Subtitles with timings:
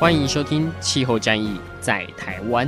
[0.00, 2.66] 欢迎收听《气候战役在台湾》。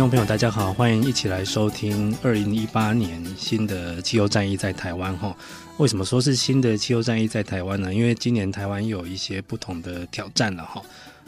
[0.00, 5.36] 众朋友，大家好，欢迎一起来收听二零一八年新的气候战役在台湾哈。
[5.76, 7.92] 为什么说是新的气候战役在台湾呢？
[7.92, 10.80] 因为今年台湾有一些不同的挑战了哈。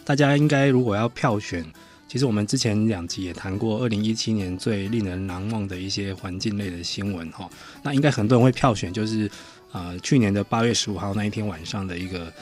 [0.06, 1.62] 大家应该如果要票选，
[2.09, 7.47] 其实我们之前两集也谈过二零一七年最令人难忘的一些环境类的新闻哈。
[7.83, 9.31] 那应该很多人会票选，就是
[9.73, 12.33] 呃去年的八月十五号那一天晚上的一个。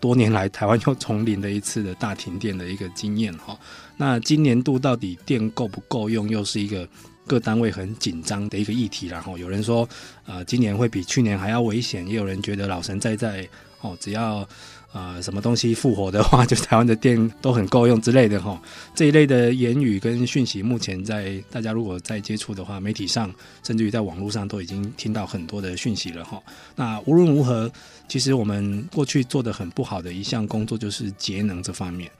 [0.00, 3.58] 多年来，台湾又重临了一次的大停电的一个经验哈。
[3.96, 6.88] 那今年度到底电够不够用，又是一个
[7.26, 9.06] 各单位很紧张的一个议题。
[9.06, 9.88] 然后有人说，
[10.24, 13.46] 呃，今年会比去年还要危险，也有人觉得老神在在
[13.82, 14.48] 哦，只要。
[14.92, 18.60] 呃，什么东西复活的话，就台湾的电都很够用之类的哈。
[18.92, 26.42] 这一类的言语跟讯息，目前在大家如果在接触的话，媒体上甚至于在网络上都已经听到很多的讯息了哈。
[26.74, 27.70] 那无论如何，
[28.08, 32.10] 其实我们过去做的很不好的一项工作就是节能这方面。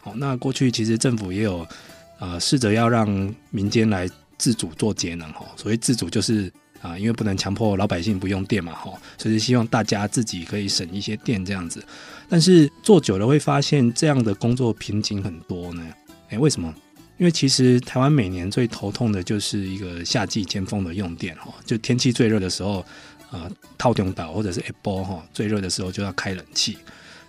[0.00, 1.64] 好，那过去其实政府也有
[2.18, 3.08] 呃试着要让
[3.50, 5.46] 民间来自主做节能哈。
[5.56, 6.52] 所谓自主就是。
[6.82, 11.82] 啊，因为不能强迫老百姓不用电嘛，哈，所以希望大家自己可以省一些电这样子。
[12.28, 15.86] 但是做久了会发现，这样的工作瓶颈很多呢。
[16.30, 16.74] 诶，为什么？
[17.18, 22.84] 因为其实台湾每年最头痛的就是一个夏季尖峰的用电，哈，就天气最热的时候，
[23.30, 26.76] 呃，套顶岛或者是 Apple 哈，最热的时候就要开冷气，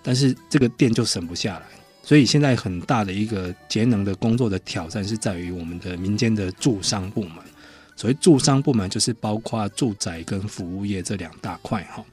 [0.04, 1.66] 但是这个电就省不下来。
[2.04, 7.36] 所以现在很大的一个节能的工作的挑战是在于我们的民间的住商部门。
[7.96, 12.04] 所谓住商部门就是包括住宅跟服务业这两大块哈，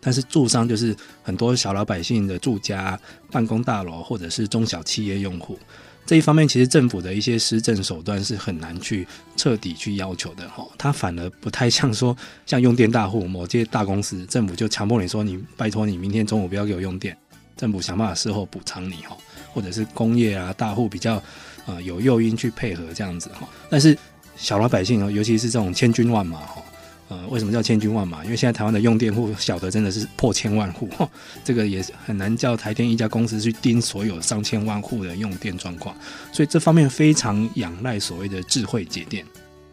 [0.00, 2.98] 但是住商就是很多小老百姓的住家、
[3.30, 5.58] 办公大楼或者是中小企业用户
[6.06, 9.06] 这一方面，其实政府的一些施政手段是很难去
[9.36, 12.16] 彻底去要求的哈，它反而不太像说
[12.46, 17.16] 像用电大户某些大公司，政府就强迫你说你拜托你明天中午不要给我用电，
[17.56, 19.16] 政府想办法事后补偿你哈，
[19.52, 21.22] 或者是工业啊大户比较
[21.66, 23.96] 呃有诱因去配合这样子哈，但是。
[24.36, 26.62] 小老百姓哦，尤其是这种千军万马哈，
[27.10, 28.24] 呃，为什么叫千军万马？
[28.24, 30.88] 因为现在台湾的用电户小的真的是破千万户，
[31.44, 35.92] 这个也很难叫台电一家公司去盯所有上千万户的用电状况，
[36.32, 39.26] 所以这方面非常仰赖所谓的智慧节电。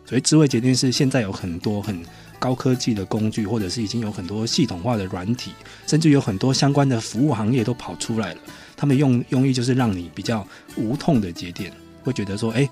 [0.04, 2.02] 所以智慧节电是现在有很多很
[2.40, 5.52] 高科技的工具，或者是已经有很多系统化的软体，
[5.86, 8.40] 甚至有很多相关的服务行业都跑出来了。
[8.76, 11.72] 他们用用意就是让你比较无痛的节电，
[12.08, 12.68] 会觉得说，哎。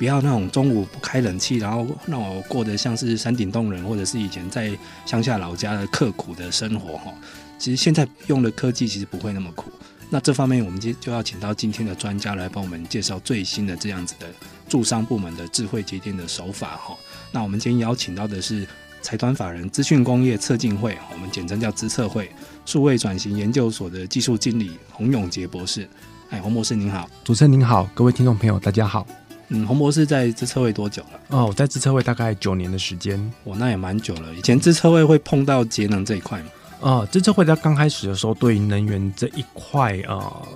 [0.00, 4.74] 不要那种中午不开冷气，然后让我过得像是山顶洞人，或者是以前在
[5.04, 7.12] 乡下老家的刻苦的生活哈。
[7.58, 9.70] 其实现在用的科技其实不会那么苦。
[10.08, 14.26] 那这方面我们就就要请到今天的专家来帮我们介绍最新的这样子的
[14.66, 16.96] 驻商部门的智慧节电的手法哈。
[17.30, 18.66] 那我们今天邀请到的是
[19.02, 22.30] 财团法人资讯工业测进会，我们简称叫资策会
[22.64, 25.86] 数位转型研究所的技术经理洪永杰博士。
[26.30, 29.04] 哎，洪博士您好，主持人您好，各位听众朋友大家好。
[29.48, 31.20] 嗯，洪博士在资策会多久了？
[31.30, 33.20] 哦，我在资策会大概九年的时间。
[33.44, 34.32] 哇，那也蛮久了。
[34.34, 36.50] 以前资策会会碰到节能这一块吗？
[36.78, 40.48] 哦，资策会在刚开始的时候，对于能源这一块啊、呃，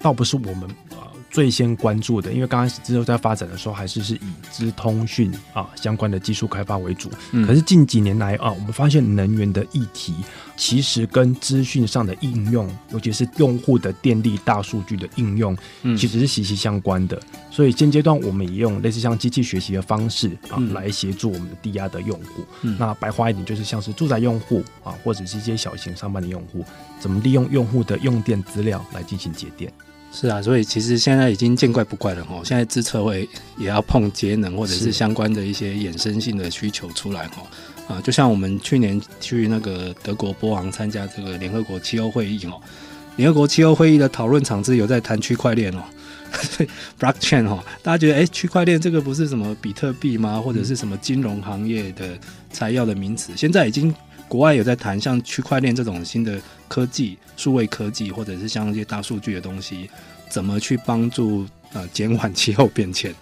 [0.00, 0.68] 倒不是我们。
[1.32, 7.10] 最先关注的，因为刚开始之后在发展的时候，还是是以资通讯啊相关的技术开发为主。
[7.30, 7.46] 嗯。
[7.46, 10.14] 可是近几年来啊，我们发现能源的议题
[10.58, 15.56] 其实跟资讯上的应用，尤其是用户的电力大数据的应用，
[15.96, 17.16] 其实是息息相关的。
[17.32, 17.38] 嗯。
[17.50, 22.44] 所以现阶段我们也用类似像机器学习的方式啊，来协助我们的低压的用户。
[22.60, 22.76] 嗯。
[22.78, 26.62] 那白话一点就是像是住宅用户啊，或者是一些小型上班的用户，
[27.00, 29.72] 怎么利用用户的用电资料来进行节电。
[30.12, 32.40] 是啊，所以其实现在已经见怪不怪了哈。
[32.44, 33.26] 现在资策会
[33.56, 37.42] 也要碰节能或者是相关的一些衍生性的需求出来哈。
[37.88, 42.60] 啊，就像我们去年去那个德国波昂参加这个联合国气候会议哦，
[43.16, 45.82] 联合国气候会议的讨论场次有在谈区块链哦。
[46.98, 50.40] blockchain 哈，大家觉得哎，区块链这个不是什么比特币吗？
[50.40, 52.16] 或者是什么金融行业的
[52.50, 53.32] 材料的名词？
[53.36, 53.94] 现在已经
[54.32, 59.90] 国外有在谈，像区块链这种新的科技、数位科技，或者是像一些大数据的东西，
[60.30, 63.14] 怎么去帮助呃减缓气候变迁？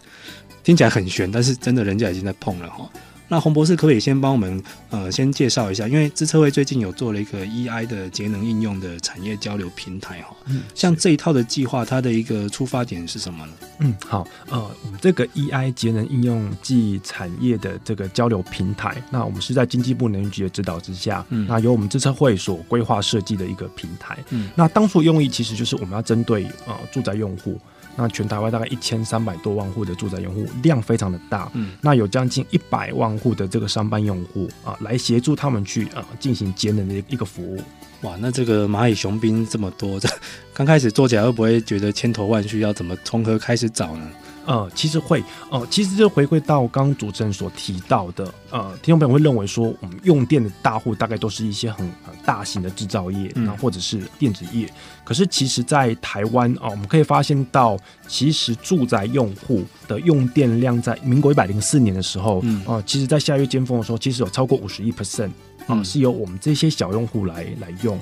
[0.62, 2.88] 听起来很悬，但是真的人家已经在碰了哈。
[3.30, 4.60] 那洪博士可不可以先帮我们
[4.90, 5.86] 呃先介绍一下？
[5.86, 10.36] 因为资策会最近有做了一个 EI 的节能应用的产业交流平台哈。
[10.46, 13.52] 嗯，像这一套的计划，它的一个出发点是什么呢？
[13.78, 24.18] 嗯，好，呃，我们这个 EI 节能应用暨产业的这个交流平台，那我们是在经济部能源局的指导之下，嗯，那由我们资策会所规划设计的一个平台。
[24.30, 27.58] 嗯，那当初用意其实就是我们要针对呃住宅用户。
[27.96, 37.62] 那全台湾大概一千三百多万户的住宅用户量非常的大，嗯，那有将近一百万户的这个商办用户啊，来协助他们去啊进行节能的一个服务。
[38.02, 40.08] 哇，那这个蚂蚁雄兵这么多，这
[40.54, 42.60] 刚开始做起来会不会觉得千头万绪？
[42.60, 44.08] 要怎么从何开始找呢？
[44.50, 51.88] 呃，其实会，呃，其实就回归到刚刚主持人所提到的，呃，听众朋友会认为说，我们用电的大户大概都是一些很
[52.26, 54.68] 大型的制造业，嗯，或者是电子业。
[55.04, 65.30] 可是，其实，在台湾啊，呃，我们可以发现到，其实住宅用户的用电量在民国一百零四年的时候，嗯，啊，呃，其实，在夏月尖峰的时候，其实有超过五十一 percent
[65.68, 67.96] 啊，是由我们这些小用户来来用。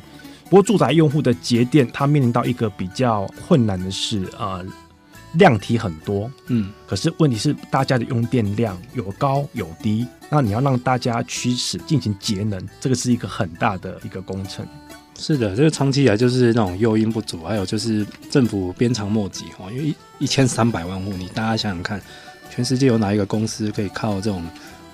[0.44, 4.64] 不过，住宅用户的节电，它面临到一个比较困难的是啊。
[4.64, 4.66] 呃
[5.34, 14.66] 量体很多，嗯，可是问题是大家的用电量有高有低，那你要让大家驱使进行节能，这个是一个很大的一个工程。
[15.18, 22.00] 是的，这个长期以来就是那种诱因不足，还有就是政府鞭长莫及哈，因为一千三百万户，你大家想想看，
[22.48, 24.42] 全世界有哪一个公司可以靠这种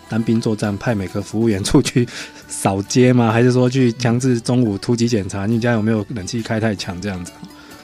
[0.08, 2.08] 单兵作战，派每个服务员出去
[2.48, 3.30] 扫街吗？
[3.30, 7.30] 还是说去强制中午突击检查你家有没有冷气开太强这样子？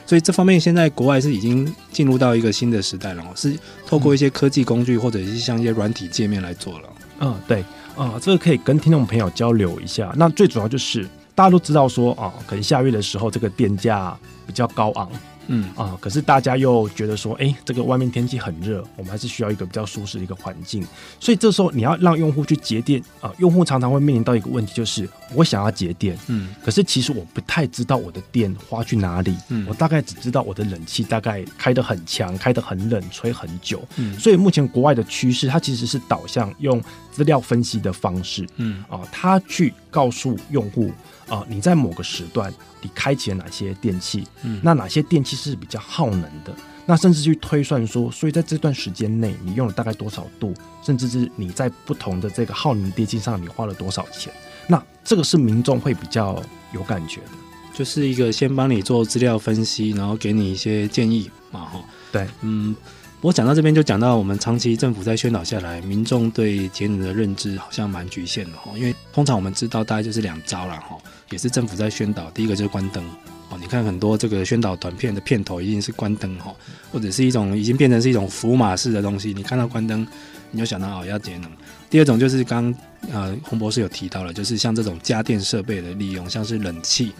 [0.05, 6.89] 所以这方面现在国外是已经进入到一个新的时代了，是透过一些科技工具或者是像一些软体界面来做了。
[7.19, 7.63] 嗯，对，
[7.95, 10.13] 啊、这个可以跟听众朋友交流一下。
[10.17, 15.09] 那最主要就是大家都知道说啊，可能下月的时候这个电价比较高昂。
[15.47, 15.69] 嗯。
[15.75, 20.85] 啊，可是大家又觉得说，哎、欸，这个外面天气很热，我们还是需要一个比较舒适的一个环境。
[21.19, 38.83] 所以这时候你要让用户去节电啊，用户常常会面临到一个问题，就是我想要节电，嗯，可是其实我不太知道我的电花去哪里，嗯，我大概只知道我的冷气大概开得很强，开得很冷，吹很久，嗯，所以目前国外的趋势，它其实是导向用资料分析的方式，嗯。
[38.89, 40.91] 啊，它去告诉用户。
[41.31, 44.27] 啊，你在某个时段，你开启了哪些电器？
[44.43, 46.53] 嗯，那哪些电器是比较耗能的？
[46.85, 50.53] 那甚至去推算说，所以在这段时间内，你用了大概多少度？
[50.83, 54.33] 甚至是你在不同的这个耗能电器上，你花了多少钱？
[54.67, 56.43] 那这个是民众会比较
[56.73, 57.29] 有感觉的，
[57.73, 61.81] 就是一个先帮你做资料分析，然后给你一些建议嘛，哈。
[62.11, 62.75] 对，嗯。
[63.21, 68.71] 我讲到这边就讲到，我们长期政府在宣导下来，民众对节能的认知好像蛮局限的哈。
[68.75, 70.97] 因为通常我们知道大概就是两招了哈，
[71.29, 72.31] 也是政府在宣导。
[72.31, 73.03] 第一个就是关灯
[73.51, 76.51] 哦，你看很多这个宣导短片的片头一定是关灯哈，
[76.91, 80.05] 或者是一种已经变成是一种福码式的东西，你看到关灯，
[80.51, 81.49] 你就想到哦要节能。
[81.89, 82.73] 第二种就是刚
[83.11, 87.11] 呃洪博士有提到了，就是像这种家电设备的利用，像是冷气。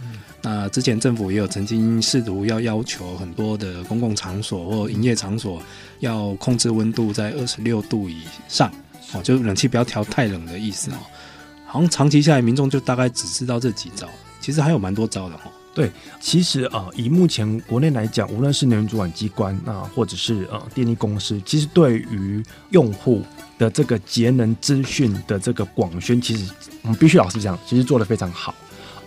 [0.42, 5.62] 那之前政府也有曾经试图要要求很多的公共场所或营业场所
[6.00, 8.72] 要控制温度在二十六度以上，
[9.14, 10.98] 哦，就冷气不要调太冷的意思哦。
[11.66, 14.08] 好像长期下来，民众就大概只知道这几招，
[14.40, 15.52] 其实还有蛮多招的哈。
[15.74, 23.22] 对，其实啊，以目前国内来讲，无论是能源主管机关啊，或者是呃电力公司，其实对于用户
[23.58, 28.54] 的这个节能资讯的这个广宣，其实我们必须老实讲，其实做的非常好。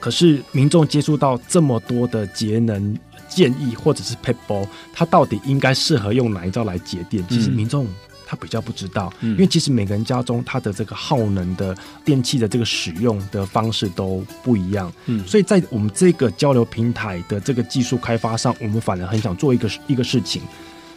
[0.00, 7.22] 可是民众接触到这么多的节能建议或者是 paper，，它到底应该适合用哪一招来节电？
[7.28, 7.86] 其实民众
[8.34, 14.92] 他比较不知道，因为其实每个人家中他的这个耗能的电器的这个使用的方式都不一样。
[15.06, 20.42] 嗯，所以在我们这个交流平台的这个技术开发上，我们反而很想做一个一个事情，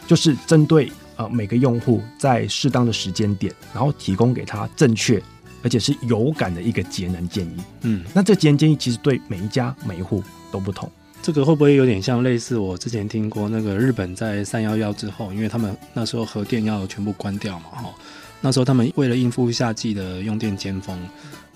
[0.06, 5.22] 就是针对呃每个用户在适当的时间点，然后提供给他正确。
[5.60, 10.88] 而且是有感的一个节能建议，嗯，那这节能建议其实对每一家每一户都不同。
[11.22, 17.94] 这个会不会有点像类似我之前听过那个日本在三幺幺之后，因为他们那时候核电要全部关掉嘛，哈，
[18.40, 20.98] 那时候他们为了应付夏季的用电尖峰，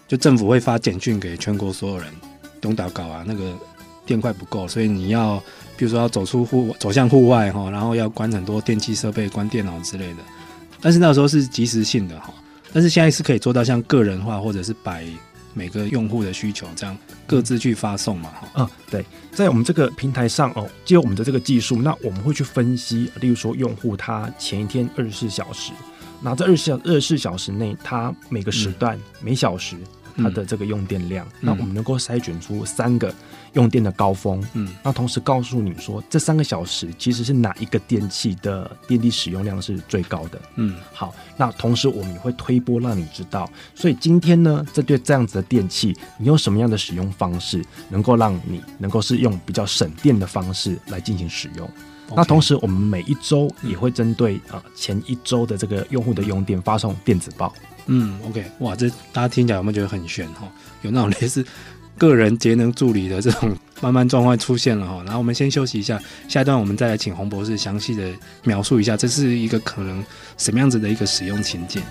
[0.07, 2.13] 就政府会发简讯给全国所有人，
[2.61, 3.57] 东岛搞啊，那个
[4.05, 5.43] 电快不够，所以你要
[5.77, 10.19] 比如说要走出户走向户外哈，然后要关很多电器设备，关电脑之类的。
[10.81, 12.35] 但是那时候是即时性的哈。
[12.75, 15.05] 但是现在是可以做到像个人化或者是百
[15.55, 18.31] 每个用户的需求，这样各自去发送嘛？
[18.31, 25.73] 哈、嗯，对，在我们这个平台上哦，借我们的这个技术，那我们会去分析，例如说用户他前一天二十四小时，
[26.21, 29.77] 那在二十小二十四小时内，他每个时段、嗯、每小时。
[30.15, 33.11] 他的这个用电量，嗯、那我们能够筛选出三个
[33.55, 51.69] 用电的高峰，嗯，那同时告诉你说，这三个小时其实是哪一个电器的电力使用量是最高的，嗯，好，那同时我们也会推波让你知道，所以今天呢，这对这样子的电器，你用什么样的使用方式，能够让你能够是用比较省电的方式来进行使用。
[52.15, 57.53] 那同时，我们每一周也会针对啊前一周的这个用户的用电发送电子报。
[57.87, 60.47] 嗯，OK，哇，这大家听起来有没有觉得很悬哈？
[60.83, 61.45] 有那种类似
[61.99, 65.03] 个人节能助理的这种慢慢状况出现了哈。
[65.05, 68.11] 然后我们先休息一下，下一段我们再来请洪博士详细的
[68.45, 70.05] 描述一下，这是一个可能
[70.37, 71.83] 什么样子的一个使用情景。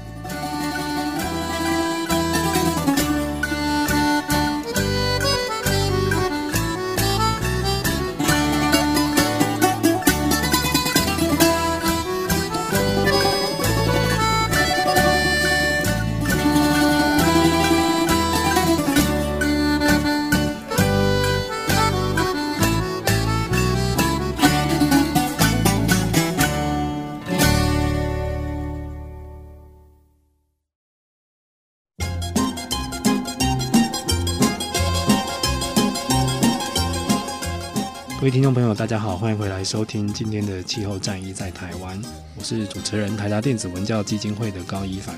[38.53, 42.01] 朋友，大家好，欢迎回来收听今天的气候战役在台湾。
[42.35, 45.15] 我是主持人台达电子文教基金会的高一凡。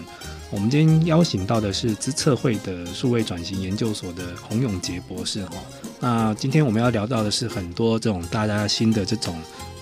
[0.52, 5.56] 我们今天邀请到的是资策会的数位转型研究所的洪永杰博士哈。
[6.00, 9.36] 那今天我们要聊到的是很多这种大家新的这种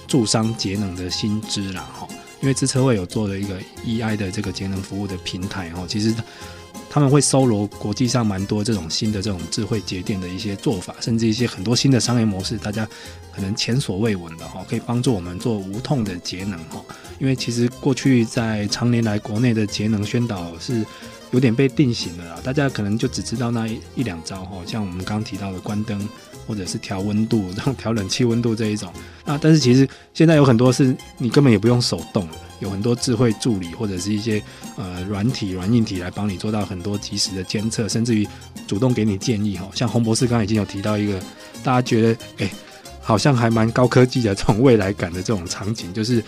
[0.08, 2.08] 助商节能的新知啦哈。
[2.42, 6.14] 因为资策会有做了一个 EI 的这个节能服务的平台哈，其实。
[6.94, 12.86] 他们会搜罗国际上蛮多这种新的这种智慧节电的一些做法，甚至一些很多新的商业模式，大家
[13.34, 16.84] 可能前所未闻的哈，可以帮助我们做无痛的节能哈。
[17.18, 20.86] 因为其实过去在长年来国内的节能宣导是
[21.32, 26.10] 有点被定型了啦，大家可能就只知道那一一两招哈，像我们刚提到的关灯
[26.46, 28.92] 或者是调温度，然 后调冷气温度这一种。
[29.24, 32.28] 那但是其实现在有很多是你根本也不用手动。
[32.62, 34.42] 有很多智慧助理或者是一些
[34.78, 38.26] 呃软体软硬体来帮你做到很多及时的监测，甚至于
[38.66, 39.70] 主动给你建议哈。
[39.76, 41.20] 像洪博士刚刚已经有提到一个，
[41.64, 42.50] 大家觉得哎、
[43.02, 46.24] 好像还蛮高科技的这种未来感的这种场景，就是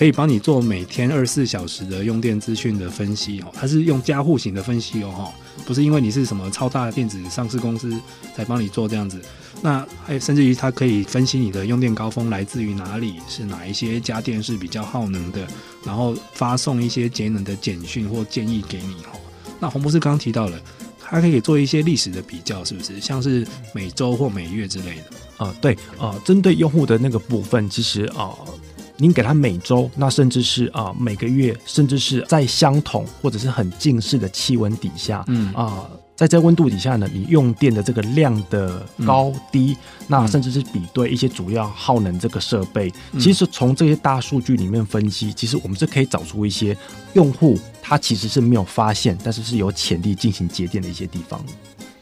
[0.00, 3.52] 可以帮你做每天二十四小时的用电资讯的分析哦。
[3.52, 5.32] 它是用家户型的分析哦哈，
[5.66, 7.94] 不是因为你是什么超大的电子上市公司
[8.34, 9.20] 才帮你做这样子。
[9.60, 15.46] 那还甚至于它可以分析你的用电高峰来自于哪里，是哪一些家电是比较耗能的，
[15.84, 19.12] 然后发送一些节能的简讯或建议给你哈。
[19.58, 20.58] 那洪博士刚刚提到了，
[20.98, 22.98] 它可以做一些历史的比较，是不是？
[23.02, 28.32] 像是每周或每月之类的啊、对啊，针、对用户的那个部分，其实啊、
[29.00, 35.64] 您给他每周，那甚至是啊、呃、每个月，甚至是在相同或者是很近似的气温底下，嗯啊。
[35.64, 35.90] 呃
[36.20, 46.76] 在这温度底下呢，你用电的这个量的高低，嗯、那甚至是比对一些主要耗能这个设备，嗯、其实从这些大数据里面分析，其实我们是可以找出一些
[47.14, 51.42] 用户他其实是没有发现，但是是有潜力进行节电的一些地方。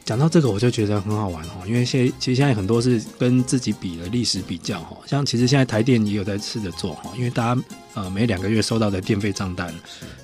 [0.09, 7.61] 讲到这个，我就觉得很好玩哈，因为现其实现在很多是跟自己比的历史比较哈，像其实现在台电也有在试着做哈，因为大家
[7.93, 9.71] 呃每两个月收到的电费账单，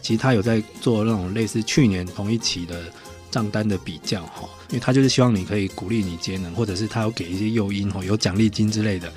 [0.02, 2.82] 其实他有在做那种类似去年同一期的。
[3.32, 9.12] 账单的比较哈，因为他就是希望你可以鼓励你节能，或者是他有给一些诱因哈，有奖励金之类的。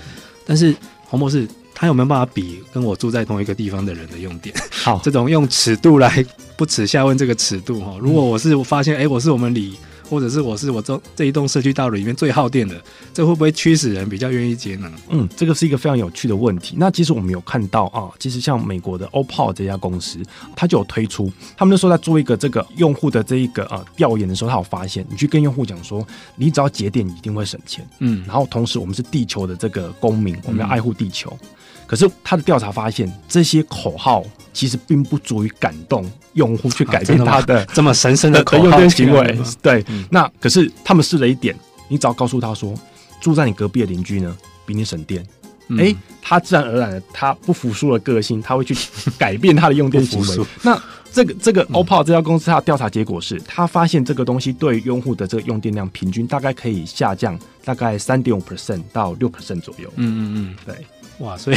[0.44, 4.52] 但是黄博士他有没有办法比跟我住在同一个地方的人的用电？
[4.72, 7.96] 好， 这种用尺度来不耻下问这个尺度哈。
[8.00, 9.76] 如果我是我发现哎、欸，我是我们里。
[10.08, 12.80] 或者是我是我这这一栋社区大楼里面最耗电的，
[13.12, 14.90] 这会不会驱使人比较愿意节能？
[15.10, 16.74] 嗯，这个是一个非常有趣的问题。
[16.78, 20.20] 那其实我们有看到啊，其实像美国的 OPPO 这家公司，
[20.56, 27.86] 它就有推出，他们那时候在做一个这个用户的这一个呃调研的时候，他有发现，你去跟用户讲说，你只要节电，你一定会省钱。
[27.98, 31.36] 嗯，然后同时我们是地球的这个公民，我们要爱护地球。
[31.42, 31.48] 嗯
[31.88, 36.04] 可是他的调查发现，这些口号其实并不足以感动
[36.34, 39.38] 用户去改变他的、啊、这么神圣的口号用电行为。
[39.62, 41.56] 对，嗯、那可是他们试了一点，
[41.88, 42.74] 你只要告诉他说，
[43.22, 45.26] 住在你隔壁的邻居呢比你省电，哎、
[45.68, 48.76] 嗯欸，他自然而然的他不服输的个性，他会去
[49.16, 50.46] 改变他的用电行为。
[50.62, 50.78] 那
[51.10, 59.90] 这个这个 OPPO 这家公司，它的调查结果是，他发现这个东西对用户的这个用电量平均大概可以下降大概三点五 percent 到六 percent 左右。
[59.96, 60.86] 嗯嗯嗯，对。
[61.18, 61.56] 哇，所以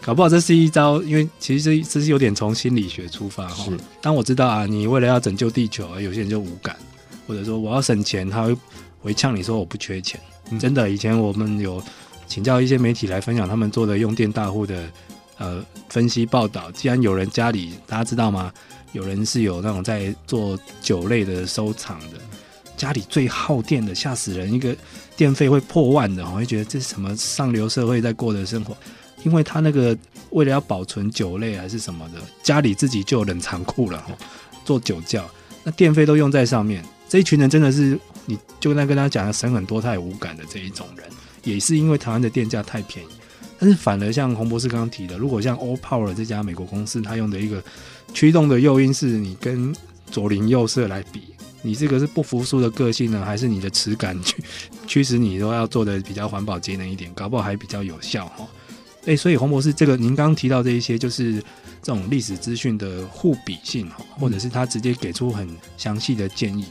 [0.00, 3.64] 搞不好这是一招，因为其实这这是有点从心理学出发哈。
[3.64, 6.76] 是，当我知道啊，你为了要拯救地球，有些人就无感，
[7.26, 8.56] 或者说我要省钱，他会
[9.00, 10.20] 回呛你说我不缺钱。
[10.50, 11.82] 嗯、真的，以前我们有
[12.26, 14.90] 请教一些媒体来分享他们做的用电大户的
[15.36, 16.70] 呃分析报道。
[16.72, 18.52] 既然有人家里大家知道吗？
[18.92, 22.18] 有人是有那种在做酒类的收藏的，
[22.74, 24.74] 家里最耗电的吓死人，一个
[25.18, 28.74] 电费会破万的，我会觉得这是什么上流社会在过的生活。
[29.24, 29.98] 因为他那个
[30.30, 34.00] 为了要保存酒类还是什么的，家里自己就有冷藏库了，
[34.64, 35.28] 做酒窖，
[35.64, 36.84] 那电费都用在上面。
[37.08, 41.04] 这一群人真的是，你就跟他跟他讲省很多，他也无感的这一种人，
[41.42, 43.08] 也是因为台湾的电价太便宜。
[43.58, 47.60] 但是反而像洪博士刚刚提的，如果像 Allpower 这家美国公司，他用的一个
[48.14, 49.74] 驱动的诱因是你跟
[50.12, 51.22] 左邻右舍来比，
[51.62, 54.36] 你这个是不服输的个性呢，还是你的质感驱
[54.86, 58.46] 驱使你都要做的比较环保节能一点，搞不好还比较有效哈。
[59.04, 61.34] 诶，所以洪博士，这个您刚刚提到这一些，就是
[61.82, 66.66] 这种历史资讯的互比性，或者是他直接给出很详细的建议，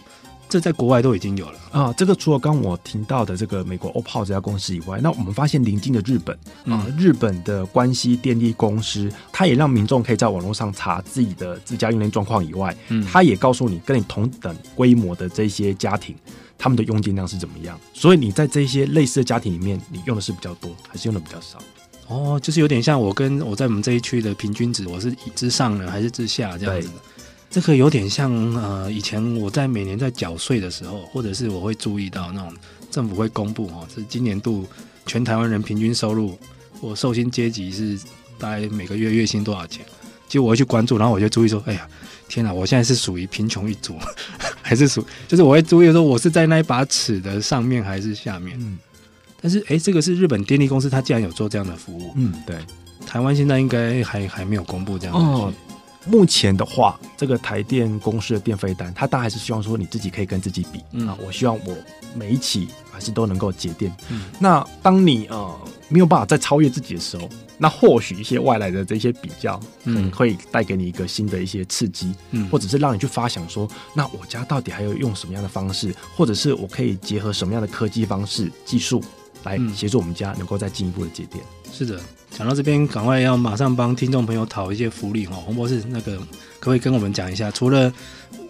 [0.49, 1.93] 这在国外都已经有了啊。
[1.97, 16.15] 这个除了刚刚我听到的这个美国 Allpower 这家公司以外，那我们发现邻近的日本啊，日本的关西电力公司，它也让民众可以在网络上查自己的自家用电状况以外，嗯，它也告诉你跟你同等规模的这些家庭，
[16.57, 17.79] 他们的用电量是怎么样。
[17.93, 21.59] 所以你在这些类似的家庭里面，你用的是比较多，还是用的比较少？
[22.07, 26.93] 哦，就是有点像我跟我在我们这一区的平均值，我是之上呢还是之下这样子的？
[27.59, 32.53] 这个有点像呃，以前我在每年在缴税的时候，或者是我会注意到那种
[32.91, 34.63] 政府会公布哦，是今年度
[35.07, 36.37] 全台湾人平均收入，
[36.79, 37.99] 或受薪阶级是
[38.37, 39.83] 大概每个月月薪多少钱？
[40.27, 41.87] 其实我会去关注，然后我就注意说，哎呀，
[42.29, 43.97] 天哪，我现在是属于贫穷一族，
[44.61, 45.03] 还是属？
[45.27, 48.55] 就是我会注意说，我是在那一把尺的上面还是下面？
[48.61, 48.77] 嗯。
[49.41, 52.13] 但是，哎，这个是日本电力公司，它竟然有做这样的服务。
[52.17, 52.55] 嗯，对。
[53.07, 55.19] 台湾现在应该还还没有公布这样的。
[55.19, 55.53] 哦，
[56.09, 60.81] 目前的话，这个台电公司的电费单，它大概还是希望说你自己可以跟自己比。
[60.91, 61.77] 嗯，我希望我
[62.15, 63.95] 每一期还是都能够节电。
[64.09, 65.59] 嗯，那当你呃
[65.89, 79.03] 没有办法再超越自己的时候，那或许一些外来的这些比较，嗯，会带给你一个新的一些刺激，嗯，或者是让你去发想说，那我家到底还有用什么样的方式，或者是我可以结合什么样的科技方式、技术。
[79.43, 81.41] 来协助我们家能够再进一步的节电。
[81.71, 82.01] 是的，
[82.37, 85.35] 讲到这边，赶快要马上帮听众朋友讨一些福利哈。
[85.37, 87.49] 洪博士，那个可不可以跟我们讲一下？
[87.49, 87.91] 除了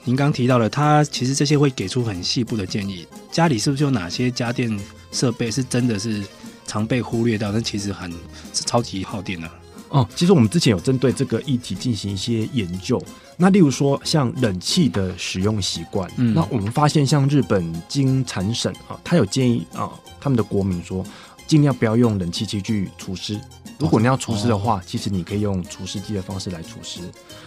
[0.03, 3.07] 您刚提到的，他其实这些会给出很细部的建议。
[3.31, 4.77] 家里是不是有哪些家电
[5.13, 6.21] 设备是真的是
[6.65, 8.11] 常被忽略掉，但其实很
[8.53, 9.49] 是超级耗电的？
[9.87, 13.01] 哦，其实我们之前有针对这个议题进行一些研究。
[13.37, 21.05] 那例如说，像冷气的使用习惯，嗯，那我们发现，像日本经产省啊，他有建议啊，他们的国民说，
[21.47, 23.39] 尽量不要用冷气机去除湿。
[23.79, 26.99] 如果你要除湿的话，哦，其实你可以用除湿机的方式来除湿。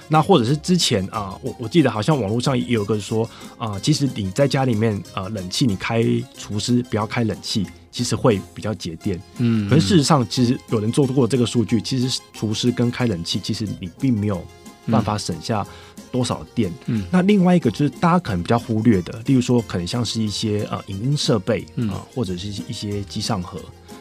[0.08, 6.04] 那或者是之前啊，我我记得好像网络上也有个说啊，其实你在家里面啊，冷气你开
[6.36, 9.20] 除湿，不要开冷气，其实会比较节电。
[9.38, 14.44] 嗯，可是事实上，其实有人做过这个数据，其实除湿跟开冷气，其实你并没有。
[14.90, 15.64] 办法省下
[16.10, 16.72] 多少电？
[16.86, 23.60] 嗯，那另外一个就是大家可能比较忽略的，例如说可能像是一些呃影音设备啊、或者是一些机上盒，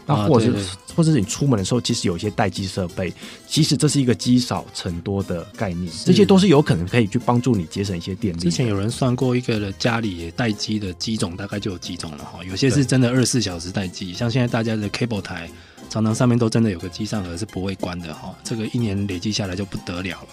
[0.10, 3.14] 那或者是、或者是你出门的时候，其实有一些待机设备，
[3.48, 8.40] 其实这是一个积少成多的概念，这些都是有可能可以去帮助你节省一些电力。
[8.40, 15.48] 之前有人算过一个的家里待机的机种大概就有几种了哈，有些是真的二十四小时待机，像现在大家的 cable 台
[15.90, 20.28] 常常上面都真的有个机上盒是不会关的哈，这个一年累积下来就不得了了。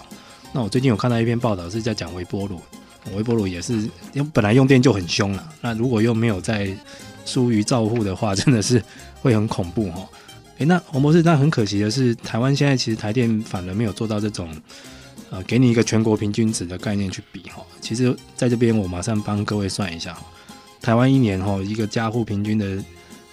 [0.51, 2.59] 那我最近有看到一篇报道，是在讲微波炉。
[3.15, 3.73] 微波炉也是，
[4.11, 6.75] 因为本来用电就很凶了，那如果又没有在
[7.23, 8.83] 疏于照护的话，真的是
[9.21, 10.07] 会很恐怖哈。
[10.57, 14.49] 诶，那黄博士，那很可惜的是，台湾现在其实台电反而没有做到这种，
[15.29, 17.65] 呃，给你一个全国平均值的概念去比哈。
[17.81, 20.17] 其实在这边我马上帮各位算一下，
[20.81, 22.83] 台湾一年哈一个家户平均的。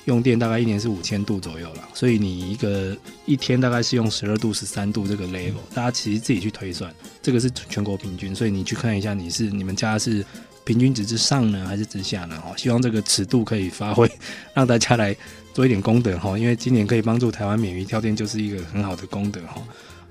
[0.06, 2.94] 用电大概一年是五千度左右了，所以你一个
[3.24, 10.22] 一天大概是用十二度、十三度这个 level，大家其实自己去推算，这个是全国平均，所以你去看一下，你是你们家是
[10.62, 12.38] 平均值之上呢，还是之下呢？
[12.38, 14.06] 哈，希望这个尺度可以发挥，
[14.52, 15.16] 让大家来
[15.54, 19.54] 做一点功德哈，因为今年可以帮助台湾免于跳电，就是一个很好的功德哈。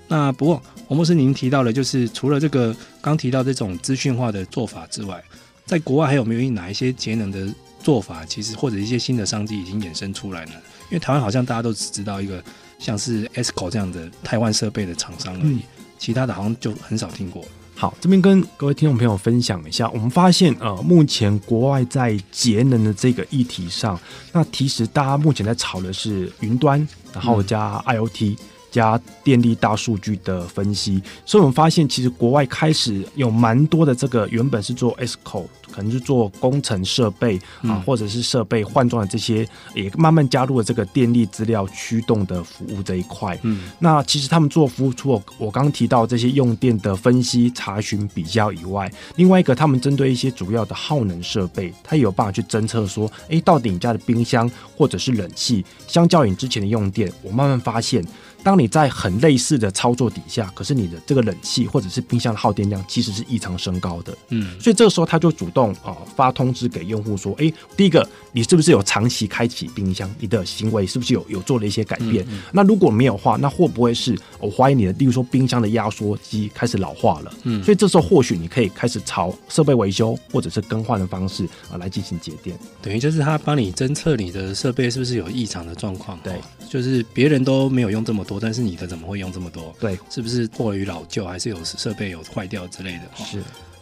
[0.08, 5.24] 那不过洪博士您提到了，就是除了这个刚提到这种资讯化的做法之外，
[5.68, 7.48] 在国外还有没有哪一些节能的？
[7.84, 10.54] 做法其实或者一些新的商机已经衍生出来呢，
[10.84, 12.42] 因为台湾好像大家都只知道一个
[12.80, 15.60] 像是 ESCO 这样的台湾设备的厂商而已，嗯，
[16.00, 17.44] 其他的好像就很少听过。
[17.76, 24.00] 好，这边跟各位听众朋友分享一下，我们发现呃，目前国外在节能的这个议题上，
[24.32, 28.38] 那其实大家目前在炒的是云端，然后加 IoT。
[28.74, 35.46] 加电力大数据的分析，所以我们发现其实国外开始有蛮多的这个原本是做 ESCO。
[35.74, 43.36] 可能是做工程设备啊，或者是设备换装的这些，也慢慢加入了这个电力资料驱动的服务这一块。
[43.42, 58.06] 嗯，那其实他们做服务，除了我刚刚提到这些用电的分析、查询、比较以外，另外一个他们针对一些主要的耗能设备，他也有办法去侦测说，哎，到底你家的冰箱或者是冷气，相较于你之前的用电，我慢慢发现。
[58.44, 70.14] 当你在很类似的操作底下，可是你的这个冷气或者是冰箱的耗电量其实是异常升高的，嗯，所以这个时候他就主动啊、呃、发通知给用户说，哎，第一个你是不是有长期开启冰箱？
[70.20, 72.26] 你的行为是不是有有做了一些改变？
[72.26, 77.34] 嗯嗯、那如果没有的话，那会不会是我怀疑你的，例如说冰箱的压缩机开始老化了？
[77.44, 86.20] 嗯，所以这时候或许你可以开始朝设备维修或者是更换的方式啊来进行节电，等于就是他帮你侦测你的设备是不是有异常的状况？
[86.24, 86.34] 对，
[86.70, 88.33] 就是别人都没有用这么多。
[88.40, 89.76] 但是你的怎么会用这么多？
[89.80, 93.02] 对，是不是过于老旧，还是有设备有坏掉之类的？
[93.26, 93.42] 是，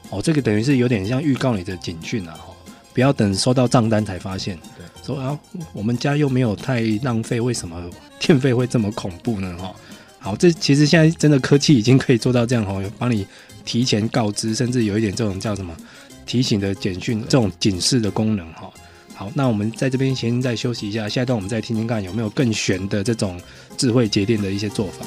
[0.09, 2.33] 哦，这个等于是有点像预告你的警讯啊！
[2.33, 2.53] 哈，
[2.93, 4.57] 不要等收到账单才发现。
[4.77, 5.39] 对，说啊，
[5.73, 9.55] 我们家又没有太浪费，为什么电费会这么恐怖呢？
[9.57, 9.73] 哈，
[10.19, 13.25] 好，这其实现在真的科技已经可以做到这样哈，帮你
[13.63, 15.75] 提前告知，甚至有一点这种叫什么
[16.25, 18.69] 提醒的简讯，这种警示的功能哈。
[19.13, 23.39] 好，那我们在这边先再休息一下，下一段我们再听听看有没有更悬的这种
[23.81, 25.03] 智慧节电的一些做法。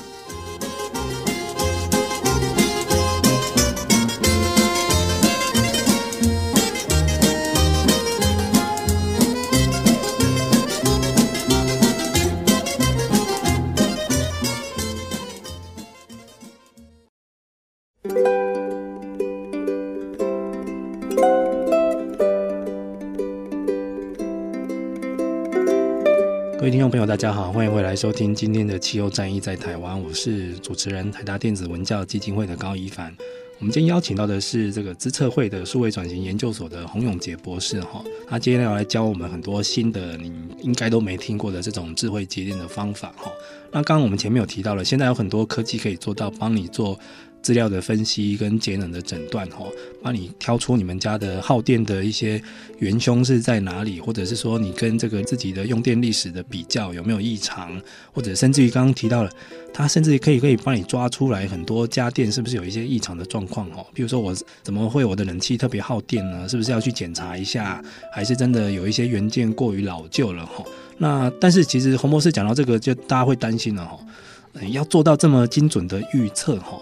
[26.85, 33.11] 众朋友，大家好，欢迎回来收听今天的气候战役在台湾，我是主持人台达电子文教基金会的高一凡。
[33.59, 43.33] 我们今天邀请到的是这个资策会的数位转型研究所的洪永杰博士哈，他今天要来教我们很多新的你应该都没听过的这种智慧节电的方法哈。
[43.73, 47.01] 那刚刚我们前面有提到了，现在有很多科技可以做到帮你做。
[47.45, 49.67] 资料的分析跟节能的诊断，哈，
[50.03, 52.43] 帮你挑出你们家的耗电的一些
[52.79, 57.79] 元凶是在哪里，或者是说你跟这个自己的用电历史的比较有没有异常，
[58.15, 59.31] 或者甚至于刚刚提到了，
[59.75, 66.49] 它甚至可以可以帮你抓出来很多家电是不是有一些异常的状况，哈，比如说我怎么会我的冷气特别耗电呢？
[66.49, 70.65] 是不是要去检查一下，还是真的有一些元件过于老旧了，哈？
[70.97, 73.99] 那但是其实洪博士讲到这个，就大家会担心了，哈，
[74.71, 76.81] 要做到这么精准的预测，哈。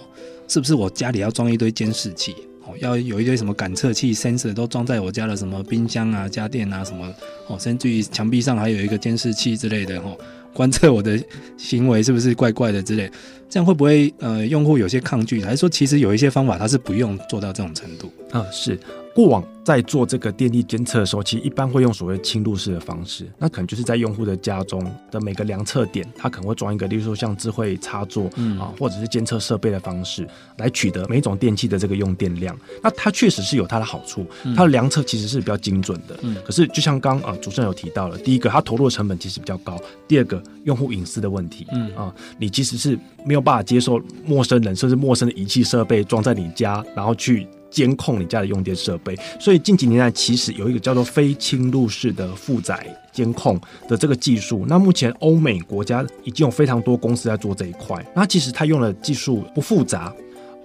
[0.48, 2.34] 是不是我家里要装一堆监视器？
[2.64, 7.12] 哦，要有一堆什么感测器、sensor 都装在我家的什么冰箱啊、家电啊什么？
[7.48, 10.16] 哦，甚至于墙壁上还有一个监视器之类的，哦，
[10.54, 11.18] 观测我的
[11.56, 13.10] 行为是不是怪怪的之类？
[13.48, 15.42] 这样会不会呃，用户有些抗拒？
[15.42, 18.12] 还是说其实有一些方法它是不用做到这种程度？
[18.32, 18.78] 啊，是。
[19.14, 32.58] 过往在做这个电力监测的时候，其实一般会用所谓侵入式的方式，那可能就是在用户的家中的每个量测点，它可能会装一个，例如说像智慧插座，嗯啊，或者是监测设备的方式，来取得每一种电器的这个用电量。
[32.82, 36.18] 那它确实是有它的好处，它的量测其实是比较精准的。
[36.22, 47.46] 嗯，可是就像刚啊主持人有提到了，第一个它投入的成本其实比较高，第二个用户隐私的问题，嗯啊，你其实是没有办法接受陌生人甚至陌生的仪器设备装在你家，然后去。
[47.72, 53.58] 监控你家的用电设备，所以近几年来其实有一个叫做非侵入式的负载监控
[53.88, 54.64] 的这个技术。
[54.68, 58.04] 那目前欧美国家已经有非常多公司在做这一块。
[58.14, 60.14] 那其实它用的技术不复杂，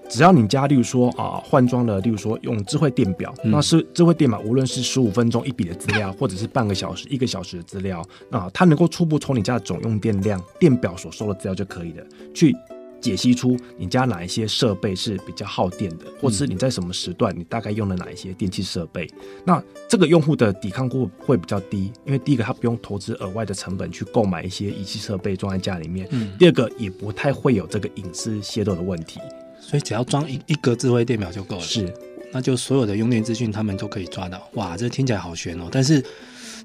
[0.10, 12.54] 只要你家例如说啊换装了，例如说用智慧电表，嗯、那是智慧电表，无论是十五分钟一笔的资料，或者是半个小时、一个小时的资料，啊，它能够初步从你家的总用电量、电表所收的资料就可以的，去。
[13.00, 29.20] 解析出你家哪一些设备是比较耗电的，或者是你在什么时段你大概用了哪一些电器设备，嗯、那这个用户的抵抗度会比较低，因为第一个他不用投资额外的成本去购买一些仪器设备装在家里面，嗯、第二个也不太会有这个隐私泄露的问题，
[29.60, 31.94] 所以只要装一一个智慧电表就够了，是，
[32.32, 36.04] 那就所有的用电资讯他们都可以抓到，哇，这听起来好悬哦，但是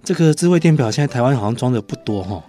[0.02, 2.42] 这个智慧电表现在台湾好像装的不多哈、哦，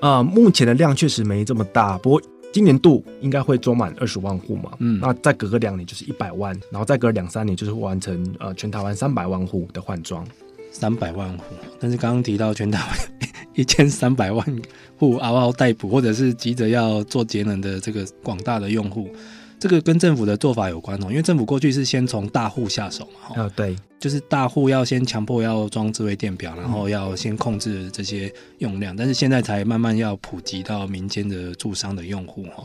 [0.00, 2.22] 啊、呃，目前的量确实没这么大，不过。
[2.52, 4.72] 今年度应该会装满二十万户嘛？
[4.78, 10.26] 嗯，那再隔个两年就是一百万，然后再隔两三年就是会完成呃全台湾三百万户的换装。
[10.70, 11.44] 三百万户，
[11.78, 12.98] 但是刚刚提到全台湾
[13.52, 14.42] 一千三百万
[14.96, 19.06] 户嗷嗷待哺，或者是急着要做节能的这个广大的用户，
[19.62, 32.64] 这个跟政府的做法有关哦，因为政府过去是先从大户下手嘛，哦，对，就是大户要先强迫要装智慧电表，然后要先控制这些用量，但是现在才慢慢要普及到民间的住商的用户哈。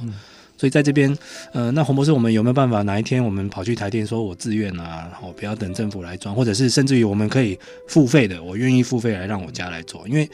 [0.58, 1.16] 所以在这边，
[1.54, 10.28] 呃，那洪博士，我们有没有办法哪一天我们跑去台电说，我自愿啊，然后不要等政府来装，或者是甚至于我们可以付费的，我愿意付费来让我家来做，因为。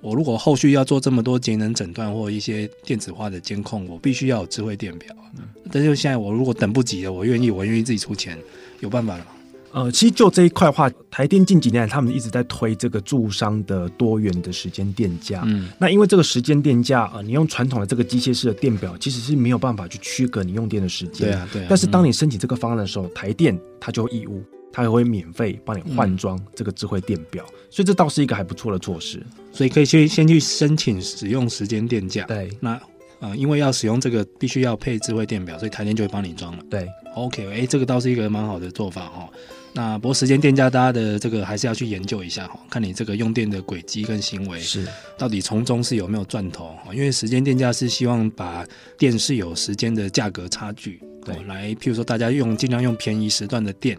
[0.00, 5.14] 我如果后续要做这么多节能诊断或一些电子化的监控，我必须要有智慧电表。
[5.36, 8.38] 嗯、但是现在我如果等不及了，我愿意，我愿意自己出钱，
[8.80, 9.30] 有办法了吗？
[9.70, 15.42] 呃，其实就这一块的话，台电近几年来他们一直在推这个住商的多元的时间电价。
[15.44, 21.28] 嗯，那因为这个时间电价，呃，你用传统的这个机械式的电表，其实是没有办法去区隔你用电的时间。
[21.28, 21.66] 对啊，对啊。
[21.68, 24.42] 但是当你申请这个方案的时候，嗯、台电它就义务。
[24.72, 29.20] 它也会免费帮你换装这个智慧电表，嗯、所以这倒是一个还不错的措施。
[29.52, 32.24] 所以可以先先去申请使用时间电价。
[32.24, 32.80] 对，那
[33.20, 36.62] 呃，因为要使用这个，必须要配智慧电表，所以台电就会帮你装了。
[36.70, 39.28] 对，OK，哎、欸，这个倒是一个蛮好的做法哈。
[39.72, 46.76] 那不过时间电价，大家的这个还是要去研究一下哈，看你这个用电的轨迹跟行为是到底从中是有没有赚头。
[46.92, 48.64] 因为时间电价是希望把
[48.96, 53.98] 电是有时间的价格差距，对，来譬如说大家用尽量用便宜时段的电。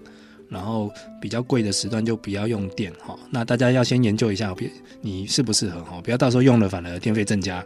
[0.50, 7.64] 然后比较贵的时段就不要用电哈，那大家要先研究一下，别你适不适合哈，不要到时候用了反而电费增加，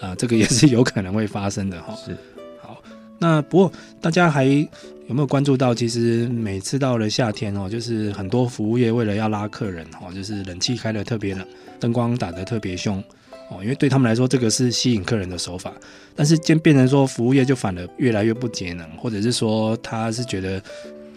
[0.00, 1.92] 啊，这个也是有可能会发生的哈。
[2.06, 2.16] 是，
[2.62, 2.80] 好，
[3.18, 4.68] 那不过大家还有
[5.08, 11.44] 没有关注到，其实每次到了夏天哦，就是很多服务业为了要拉客人哈，就是冷气开的特别冷，
[11.80, 13.02] 灯光打得特别凶
[13.50, 15.72] 哦，因为对他们来说这个是吸引客人的手法，
[16.14, 20.62] 但是渐变成说服务业就反而越来越不节能，或者是说他是觉得。